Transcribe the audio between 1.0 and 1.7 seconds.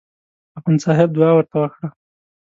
دعا ورته